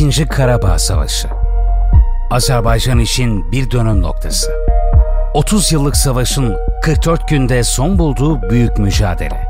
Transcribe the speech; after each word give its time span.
İkinci 0.00 0.26
Karabağ 0.26 0.78
Savaşı 0.78 1.28
Azerbaycan 2.30 2.98
için 2.98 3.52
bir 3.52 3.70
dönüm 3.70 4.02
noktası. 4.02 4.50
30 5.34 5.72
yıllık 5.72 5.96
savaşın 5.96 6.56
44 6.82 7.28
günde 7.28 7.64
son 7.64 7.98
bulduğu 7.98 8.50
büyük 8.50 8.78
mücadele. 8.78 9.46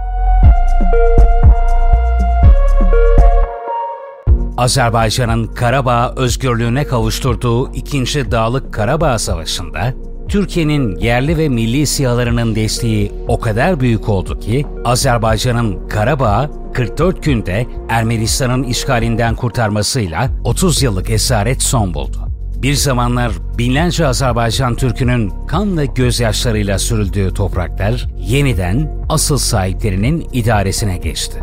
Azerbaycan'ın 4.56 5.46
Karabağ 5.46 6.14
özgürlüğüne 6.16 6.86
kavuşturduğu 6.86 7.72
2. 7.72 8.30
Dağlık 8.30 8.74
Karabağ 8.74 9.18
Savaşı'nda 9.18 9.94
Türkiye'nin 10.30 10.96
yerli 10.96 11.38
ve 11.38 11.48
milli 11.48 11.86
sihalarının 11.86 12.54
desteği 12.54 13.12
o 13.28 13.40
kadar 13.40 13.80
büyük 13.80 14.08
oldu 14.08 14.40
ki 14.40 14.66
Azerbaycan'ın 14.84 15.88
Karabağ 15.88 16.50
44 16.74 17.22
günde 17.22 17.66
Ermenistan'ın 17.88 18.62
işgalinden 18.62 19.36
kurtarmasıyla 19.36 20.30
30 20.44 20.82
yıllık 20.82 21.10
esaret 21.10 21.62
son 21.62 21.94
buldu. 21.94 22.18
Bir 22.56 22.74
zamanlar 22.74 23.32
binlerce 23.58 24.06
Azerbaycan 24.06 24.76
Türk'ünün 24.76 25.32
kan 25.48 25.78
ve 25.78 25.86
gözyaşlarıyla 25.86 26.78
sürüldüğü 26.78 27.34
topraklar 27.34 28.06
yeniden 28.18 29.04
asıl 29.08 29.38
sahiplerinin 29.38 30.28
idaresine 30.32 30.96
geçti. 30.96 31.40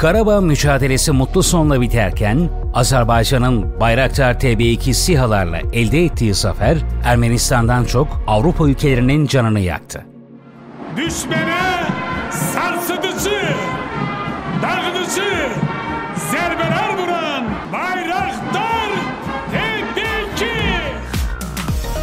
Karabağ 0.00 0.40
mücadelesi 0.40 1.12
mutlu 1.12 1.42
sonla 1.42 1.80
biterken 1.80 2.48
Azerbaycan'ın 2.74 3.80
Bayraktar 3.80 4.34
TB2 4.34 4.94
SİHA'larla 4.94 5.58
elde 5.72 6.04
ettiği 6.04 6.34
zafer 6.34 6.78
Ermenistan'dan 7.04 7.84
çok 7.84 8.08
Avrupa 8.26 8.68
ülkelerinin 8.68 9.26
canını 9.26 9.60
yaktı. 9.60 10.04
Düşmene 10.96 11.84
sarsıdıcı, 12.30 13.40
dağıtıcı 14.62 15.48
zerbeler 16.30 16.94
vuran 16.98 17.44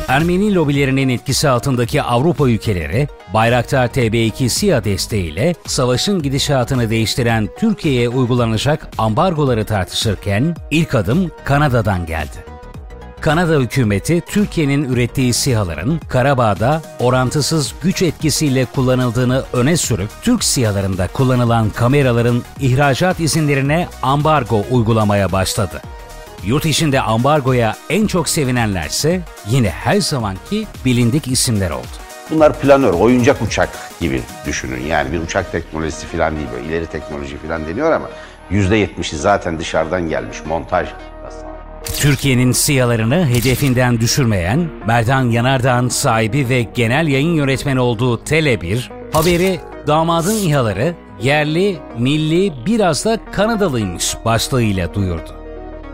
Ermeni 0.08 0.56
lobilerinin 0.56 1.10
etkisi 1.10 1.50
altındaki 1.50 2.02
Avrupa 2.02 2.50
ülkeleri, 2.50 3.08
Bayraktar 3.34 3.88
TB2 3.88 4.50
SİHA 4.50 4.84
desteğiyle 4.84 5.56
savaşın 5.66 6.22
gidişatını 6.22 6.90
değiştiren 6.90 7.50
Türkiye'ye 7.60 8.10
uygulanacak 8.10 8.88
ambargoları 8.98 9.66
tartışırken 9.66 10.56
ilk 10.72 10.96
adım 10.96 11.32
Kanada'dan 11.44 12.06
geldi. 12.06 12.46
Kanada 13.22 13.54
hükümeti 13.60 14.22
Türkiye'nin 14.28 14.84
ürettiği 14.84 15.34
SİHA'ların 15.34 16.00
Karabağ'da 16.10 16.82
orantısız 17.00 17.74
güç 17.84 18.02
etkisiyle 18.02 18.66
kullanıldığını 18.66 19.44
öne 19.54 19.78
sürüp 19.78 20.10
Türk 20.22 20.44
SİHA'larında 20.44 21.08
kullanılan 21.08 21.70
kameraların 21.70 22.44
ihracat 22.60 23.20
izinlerine 23.20 23.88
ambargo 24.02 24.64
uygulamaya 24.72 25.32
başladı. 25.32 25.82
Yurt 26.46 26.66
içinde 26.66 27.02
ambargoya 27.02 27.76
en 27.90 28.08
çok 28.08 28.30
sevinenlerse 28.30 29.22
yine 29.50 29.70
her 29.70 30.02
zamanki 30.02 30.68
bilindik 30.86 31.28
isimler 31.28 31.72
oldu. 31.72 31.88
Bunlar 32.32 32.60
planör, 32.60 32.94
oyuncak 32.94 33.42
uçak 33.42 33.70
gibi 34.00 34.22
düşünün. 34.46 34.86
Yani 34.86 35.12
bir 35.12 35.20
uçak 35.20 35.52
teknolojisi 35.52 36.08
falan 36.08 36.36
değil 36.36 36.48
böyle 36.56 36.68
ileri 36.68 36.86
teknoloji 36.86 37.38
falan 37.38 37.68
deniyor 37.68 37.92
ama 37.92 38.10
%70'i 38.52 39.18
zaten 39.18 39.60
dışarıdan 39.60 40.10
gelmiş 40.10 40.38
montaj. 40.46 40.88
Türkiye'nin 42.00 42.52
siyalarını 42.52 43.28
hedefinden 43.28 44.02
düşürmeyen, 44.02 44.70
Merdan 44.88 45.22
Yanardağ'ın 45.22 45.90
sahibi 45.90 46.50
ve 46.50 46.62
genel 46.62 47.08
yayın 47.08 47.34
yönetmeni 47.34 47.80
olduğu 47.80 48.18
Tele1, 48.18 48.90
haberi 49.14 49.60
damadın 49.88 50.36
İHA'ları 50.36 50.96
yerli, 51.22 51.78
milli, 51.98 52.54
biraz 52.66 53.06
da 53.06 53.20
Kanadalıymış 53.32 54.16
başlığıyla 54.26 54.94
duyurdu. 54.94 55.37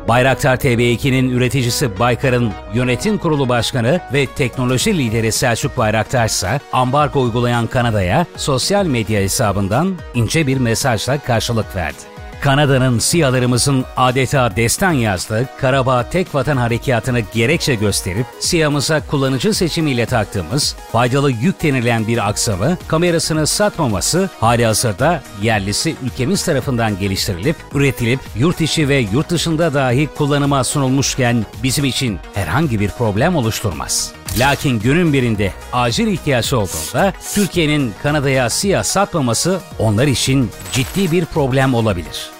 Bayraktar 0.08 0.58
TB2'nin 0.58 1.30
üreticisi 1.30 2.00
Baykar'ın 2.00 2.52
yönetim 2.74 3.18
kurulu 3.18 3.50
başkanı 3.50 4.02
ve 4.14 4.25
teknoloji 4.25 4.97
lideri 4.97 5.31
Selçuk 5.31 5.78
Bayraktar 5.78 6.25
ise 6.25 6.59
ambargo 6.74 7.22
uygulayan 7.22 7.68
Kanada'ya 7.68 8.25
sosyal 8.38 8.86
medya 8.86 9.22
hesabından 9.22 9.96
ince 10.13 10.47
bir 10.47 10.58
mesajla 10.58 11.19
karşılık 11.19 11.75
verdi. 11.75 12.12
Kanada'nın 12.44 13.00
SİHA'larımızın 13.00 13.86
adeta 13.98 14.56
destan 14.56 14.92
yazdığı 14.92 15.50
Karabağ 15.58 16.09
Tek 16.09 16.36
Vatan 16.36 16.58
Harekatı'nı 16.58 17.20
gerekçe 17.20 17.76
gösterip 17.76 18.26
SİHA'mıza 18.40 19.08
kullanıcı 19.08 19.54
seçimiyle 19.54 20.06
taktığımız 20.06 20.76
faydalı 20.92 21.31
yük 21.31 21.64
denilen 21.64 22.08
bir 22.08 22.28
aksamı 22.30 22.78
kamerasını 22.88 23.48
satmaması 23.48 24.30
hali 24.40 24.66
hazırda 24.66 25.24
yerlisi 25.42 25.96
ülkemiz 26.04 26.46
tarafından 26.46 27.00
geliştirilip, 27.00 27.56
üretilip 27.74 28.20
yurt 28.38 28.62
içi 28.62 28.90
ve 28.90 28.98
yurt 28.98 29.30
dışında 29.30 29.74
dahi 29.74 30.10
kullanıma 30.18 30.64
sunulmuşken 30.64 31.46
bizim 31.64 31.86
için 31.86 32.20
herhangi 32.34 32.80
bir 32.80 32.90
problem 32.90 33.36
oluşturmaz. 33.36 34.14
Lakin 34.40 34.80
günün 34.80 35.14
birinde 35.14 35.54
acil 35.74 36.08
ihtiyaç 36.08 36.54
olduğunda 36.54 37.14
Türkiye'nin 37.34 37.94
Kanada'ya 38.04 38.50
SİHA 38.50 38.84
satmaması 38.84 39.60
onlar 39.80 40.08
için 40.08 40.52
ciddi 40.72 41.12
bir 41.12 41.25
problem 41.25 41.74
olabilir. 41.74 42.32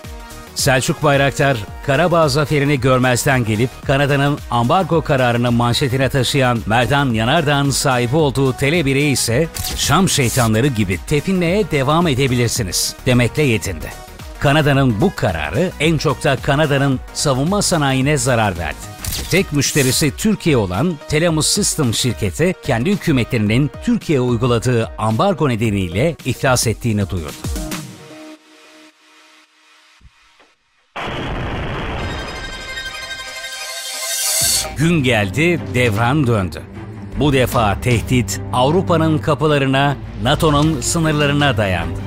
Selçuk 0.56 1.04
Bayraktar, 1.04 1.58
Karabağ 1.86 2.30
zaferini 2.30 2.80
görmezden 2.80 3.46
gelip 3.46 3.70
Kanada'nın 3.86 4.40
ambargo 4.52 5.02
kararını 5.02 5.52
manşetine 5.52 6.10
taşıyan 6.10 6.60
Merdan 6.66 7.14
Yanardağ'ın 7.14 7.70
sahibi 7.70 8.16
olduğu 8.16 8.52
Tele1'e 8.52 9.10
ise 9.10 9.48
Şam 9.76 10.10
şeytanları 10.10 10.68
gibi 10.68 11.00
tepinmeye 11.08 11.72
devam 11.72 12.08
edebilirsiniz 12.08 12.96
demekle 13.06 13.44
yetindi. 13.44 13.88
Kanada'nın 14.40 15.02
bu 15.02 15.16
kararı 15.16 15.72
en 15.80 15.98
çok 15.98 16.24
da 16.24 16.36
Kanada'nın 16.36 17.00
savunma 17.14 17.62
sanayine 17.62 18.18
zarar 18.18 18.58
verdi. 18.58 18.94
Tek 19.32 19.54
müşterisi 19.54 20.12
Türkiye 20.18 20.58
olan 20.58 20.94
Telemus 21.10 21.48
System 21.48 21.94
şirketi 21.94 22.54
kendi 22.64 22.92
hükümetlerinin 22.92 23.72
Türkiye'ye 23.84 24.22
uyguladığı 24.22 24.92
ambargo 24.98 25.50
nedeniyle 25.50 26.16
iflas 26.26 26.68
ettiğini 26.68 27.10
duyurdu. 27.10 27.53
Gün 34.78 35.04
geldi, 35.04 35.60
devran 35.74 36.28
döndü. 36.28 36.62
Bu 37.20 37.34
defa 37.34 37.82
tehdit 37.82 38.42
Avrupa'nın 38.54 39.18
kapılarına, 39.18 39.96
NATO'nun 40.24 40.82
sınırlarına 40.82 41.58
dayandı. 41.58 42.00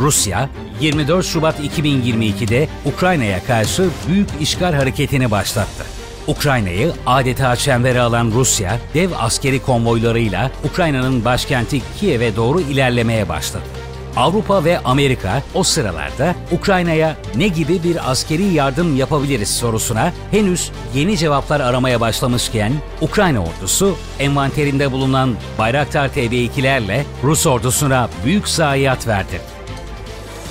Rusya, 0.00 0.48
24 0.80 1.26
Şubat 1.26 1.60
2022'de 1.60 2.68
Ukrayna'ya 2.84 3.44
karşı 3.44 3.88
büyük 4.08 4.28
işgal 4.40 4.74
hareketini 4.74 5.30
başlattı. 5.30 5.84
Ukrayna'yı 6.26 6.92
adeta 7.06 7.56
çembere 7.56 8.00
alan 8.00 8.30
Rusya, 8.34 8.78
dev 8.94 9.10
askeri 9.18 9.62
konvoylarıyla 9.62 10.50
Ukrayna'nın 10.64 11.24
başkenti 11.24 11.82
Kiev'e 12.00 12.36
doğru 12.36 12.60
ilerlemeye 12.60 13.28
başladı. 13.28 13.81
Avrupa 14.16 14.64
ve 14.64 14.78
Amerika 14.78 15.42
o 15.54 15.62
sıralarda 15.62 16.34
Ukrayna'ya 16.52 17.16
ne 17.34 17.48
gibi 17.48 17.82
bir 17.82 18.10
askeri 18.10 18.44
yardım 18.44 18.96
yapabiliriz 18.96 19.56
sorusuna 19.56 20.12
henüz 20.30 20.70
yeni 20.94 21.16
cevaplar 21.18 21.60
aramaya 21.60 22.00
başlamışken 22.00 22.72
Ukrayna 23.00 23.40
ordusu 23.40 23.96
envanterinde 24.18 24.92
bulunan 24.92 25.34
Bayraktar 25.58 26.08
TB2'lerle 26.08 27.02
Rus 27.24 27.46
ordusuna 27.46 28.08
büyük 28.24 28.48
zayiat 28.48 29.06
verdi. 29.06 29.40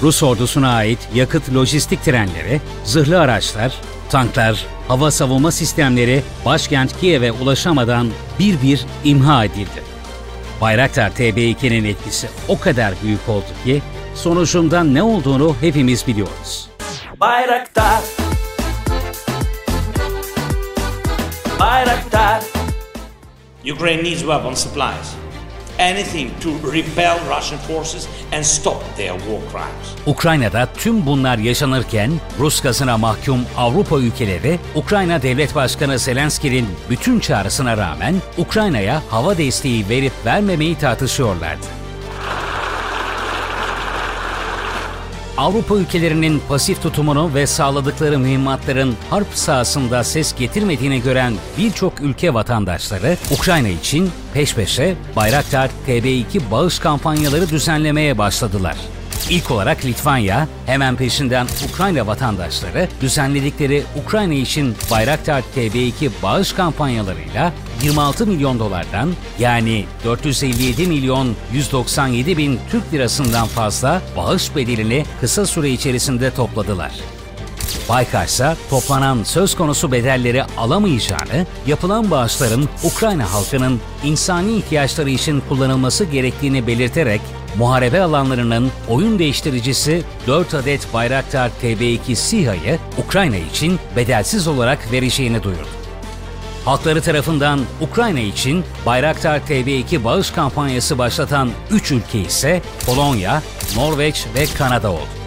Rus 0.02 0.24
ordusuna 0.24 0.74
ait 0.74 1.00
yakıt 1.14 1.54
lojistik 1.54 2.04
trenleri, 2.04 2.62
zırhlı 2.84 3.20
araçlar, 3.20 3.74
tanklar, 4.10 4.66
hava 4.88 5.12
savunma 5.12 5.52
sistemleri 5.52 6.24
başkent 6.46 7.00
Kiev'e 7.00 7.32
ulaşamadan 7.32 8.10
bir 8.40 8.62
bir 8.62 8.86
imha 9.04 9.46
edildi. 9.46 9.91
Bayraktar 10.62 11.12
TB2'nin 11.12 11.84
etkisi 11.86 12.30
o 12.48 12.60
kadar 12.60 12.94
büyük 13.04 13.30
oldu 13.30 13.46
ki 13.66 13.82
sonucundan 14.16 14.94
ne 14.94 15.04
olduğunu 15.04 15.56
hepimiz 15.62 16.08
biliyoruz. 16.08 16.70
Bayraktar 17.20 18.02
Bayraktar 21.60 22.44
Ukraine 23.74 24.04
needs 24.04 24.20
weapon 24.20 24.54
supplies. 24.54 25.16
Anything 25.82 26.30
to 26.42 26.50
repel 26.72 27.18
Russian 27.38 27.60
forces 27.60 28.08
and 28.32 28.44
stop 28.44 28.84
their 28.98 29.14
war 29.14 29.40
crimes. 29.52 29.96
Ukrayna'da 30.06 30.68
tüm 30.78 31.06
bunlar 31.06 31.38
yaşanırken 31.38 32.12
Rus 32.40 32.62
gazına 32.62 32.98
mahkum 32.98 33.46
Avrupa 33.58 34.00
ülkeleri 34.00 34.60
Ukrayna 34.76 35.22
Devlet 35.22 35.56
Başkanı 35.56 36.00
Zelenski'nin 36.00 36.68
bütün 36.90 37.20
çağrısına 37.20 37.78
rağmen 37.78 38.16
Ukrayna'ya 38.38 39.02
hava 39.10 39.38
desteği 39.38 39.90
verip 39.90 40.14
vermemeyi 40.26 40.78
tartışıyorlardı. 40.78 41.81
Avrupa 45.42 45.76
ülkelerinin 45.76 46.42
pasif 46.50 46.82
tutumunu 46.84 47.34
ve 47.34 47.48
sağladıkları 47.48 48.20
mühimmatların 48.20 48.96
harp 49.10 49.28
sahasında 49.34 50.04
ses 50.04 50.36
getirmediğini 50.36 51.02
gören 51.02 51.34
birçok 51.58 52.02
ülke 52.02 52.34
vatandaşları 52.34 53.18
Ukrayna 53.32 53.68
için 53.68 54.12
peş 54.34 54.56
peşe 54.56 54.96
Bayraktar 55.16 55.70
TB2 55.88 56.52
bağış 56.52 56.80
kampanyaları 56.80 57.50
düzenlemeye 57.50 58.18
başladılar. 58.18 58.78
İlk 59.30 59.52
olarak 59.52 59.86
Litvanya, 59.86 60.48
hemen 60.66 60.96
peşinden 60.96 61.48
Ukrayna 61.70 62.08
vatandaşları 62.08 62.88
düzenledikleri 63.02 63.84
Ukrayna 64.04 64.34
için 64.34 64.76
Bayraktar 64.92 65.44
TB2 65.56 66.10
bağış 66.24 66.54
kampanyalarıyla 66.54 67.54
26 67.84 68.28
milyon 68.28 68.60
dolardan 68.60 69.14
yani 69.40 69.86
457 70.06 70.88
milyon 70.88 71.36
197 71.54 72.38
bin 72.38 72.60
Türk 72.72 72.94
lirasından 72.94 73.48
fazla 73.48 74.02
bağış 74.18 74.56
bedelini 74.56 75.06
kısa 75.22 75.46
süre 75.46 75.70
içerisinde 75.70 76.32
topladılar. 76.32 76.92
Baykar 77.90 78.26
ise 78.26 78.56
toplanan 78.70 79.24
söz 79.24 79.56
konusu 79.56 79.92
bedelleri 79.92 80.44
alamayacağını, 80.44 81.46
yapılan 81.68 82.12
bağışların 82.12 82.70
Ukrayna 82.84 83.34
halkının 83.34 83.80
insani 84.04 84.58
ihtiyaçları 84.58 85.10
için 85.10 85.44
kullanılması 85.50 86.06
gerektiğini 86.06 86.68
belirterek 86.68 87.22
muharebe 87.58 88.02
alanlarının 88.02 88.72
oyun 88.90 89.20
değiştiricisi 89.20 90.04
4 90.28 90.54
adet 90.54 90.94
Bayraktar 90.94 91.52
TB2 91.64 92.16
SİHA'yı 92.16 92.80
Ukrayna 93.06 93.38
için 93.38 93.80
bedelsiz 93.96 94.48
olarak 94.48 94.92
vereceğini 94.92 95.44
duyurdu. 95.44 95.68
Halkları 96.66 97.02
tarafından 97.02 97.60
Ukrayna 97.82 98.20
için 98.20 98.64
Bayraktar 98.86 99.40
TB2 99.40 100.04
bağış 100.04 100.32
kampanyası 100.32 100.98
başlatan 100.98 101.50
3 101.72 101.92
ülke 101.92 102.20
ise 102.20 102.62
Polonya, 102.86 103.42
Norveç 103.76 104.26
ve 104.36 104.46
Kanada 104.58 104.92
oldu. 104.92 105.21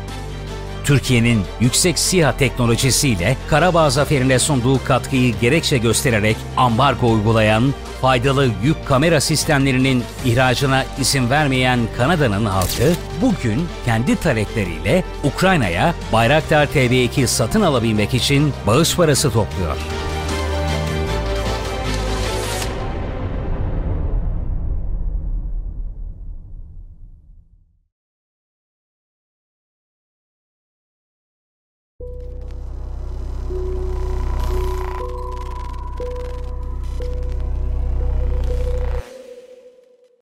Türkiye'nin 0.84 1.42
yüksek 1.60 1.98
SİHA 1.98 2.36
teknolojisiyle 2.36 3.36
Karabağ 3.48 3.90
zaferine 3.90 4.38
sunduğu 4.38 4.84
katkıyı 4.84 5.34
gerekçe 5.40 5.78
göstererek 5.78 6.36
ambargo 6.56 7.12
uygulayan, 7.12 7.74
faydalı 8.00 8.50
yük 8.62 8.86
kamera 8.86 9.20
sistemlerinin 9.20 10.04
ihracına 10.24 10.84
izin 11.00 11.30
vermeyen 11.30 11.80
Kanada'nın 11.98 12.46
halkı 12.46 12.92
bugün 13.22 13.68
kendi 13.84 14.16
talepleriyle 14.16 15.04
Ukrayna'ya 15.24 15.94
Bayraktar 16.12 16.66
TB2 16.66 17.26
satın 17.26 17.62
alabilmek 17.62 18.14
için 18.14 18.52
bağış 18.66 18.96
parası 18.96 19.30
topluyor. 19.30 20.03